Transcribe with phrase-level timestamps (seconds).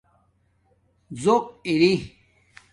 [1.21, 1.93] ژق اری